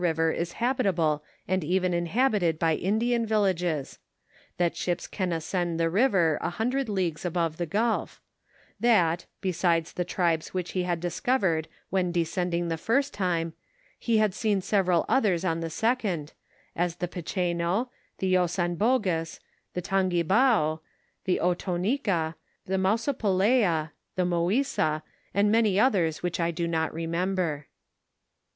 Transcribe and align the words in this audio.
river 0.01 0.31
is 0.31 0.53
habitable 0.53 1.23
and 1.47 1.63
even 1.63 1.93
inhabited 1.93 2.57
by 2.57 2.73
Indian 2.75 3.23
villages; 3.23 3.99
that 4.57 4.75
ships 4.75 5.05
can 5.05 5.31
ascend 5.31 5.79
the 5.79 5.91
river 5.91 6.39
a 6.41 6.49
hundred 6.49 6.89
leagues 6.89 7.23
above 7.23 7.57
the 7.57 7.67
gulf; 7.67 8.19
that, 8.79 9.27
besides 9.41 9.93
the 9.93 10.03
tribes 10.03 10.55
which 10.55 10.71
he 10.71 10.81
had 10.81 10.99
discovered 10.99 11.67
when 11.91 12.11
de 12.11 12.23
scending 12.23 12.67
the 12.67 12.79
first 12.79 13.13
time, 13.13 13.53
he 13.99 14.17
had 14.17 14.33
seen 14.33 14.59
several 14.59 15.05
others 15.07 15.45
on 15.45 15.59
the 15.59 15.69
second, 15.69 16.33
as 16.75 16.95
the 16.95 17.07
Picheno, 17.07 17.89
the 18.17 18.33
Ozanbogus, 18.33 19.39
the 19.75 19.83
Tangibao, 19.83 20.79
the 21.25 21.37
Otonnica, 21.39 22.33
the 22.65 22.77
Mausopelea, 22.79 23.91
the 24.15 24.25
Mouisa, 24.25 25.03
and 25.35 25.51
many 25.51 25.79
others 25.79 26.23
which 26.23 26.39
I 26.39 26.49
do 26.49 26.67
not 26.67 26.91
remember. 26.91 27.67